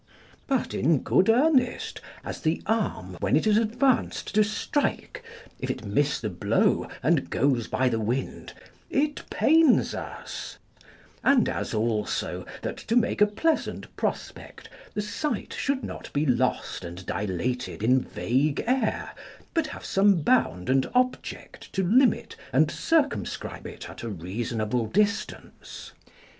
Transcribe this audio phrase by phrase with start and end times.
[0.47, 5.21] But, in good earnest, as the arm when it is advanced to strike,
[5.59, 8.53] if it miss the blow, and goes by the wind,
[8.89, 10.57] it pains us;
[11.23, 16.83] and as also, that, to make a pleasant prospect, the sight should not be lost
[16.83, 19.11] and dilated in vague air,
[19.53, 25.91] but have some bound and object to limit and circumscribe it at a reasonable distance.